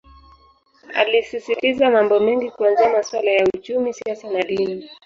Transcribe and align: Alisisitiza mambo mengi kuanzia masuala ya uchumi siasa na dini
Alisisitiza 0.93 1.89
mambo 1.89 2.19
mengi 2.19 2.51
kuanzia 2.51 2.89
masuala 2.89 3.31
ya 3.31 3.47
uchumi 3.55 3.93
siasa 3.93 4.31
na 4.31 4.43
dini 4.43 4.89